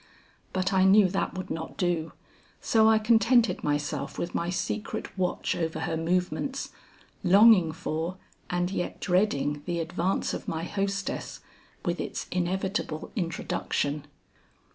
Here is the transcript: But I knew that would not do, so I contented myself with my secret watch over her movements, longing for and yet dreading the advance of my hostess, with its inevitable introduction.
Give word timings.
But 0.51 0.73
I 0.73 0.83
knew 0.83 1.07
that 1.09 1.35
would 1.37 1.51
not 1.51 1.77
do, 1.77 2.11
so 2.59 2.89
I 2.89 2.97
contented 2.97 3.63
myself 3.63 4.17
with 4.17 4.33
my 4.33 4.49
secret 4.49 5.15
watch 5.15 5.55
over 5.55 5.81
her 5.81 5.95
movements, 5.95 6.69
longing 7.23 7.71
for 7.71 8.17
and 8.49 8.71
yet 8.71 8.99
dreading 8.99 9.61
the 9.67 9.79
advance 9.79 10.33
of 10.33 10.47
my 10.47 10.63
hostess, 10.63 11.41
with 11.85 12.01
its 12.01 12.25
inevitable 12.31 13.11
introduction. 13.15 14.07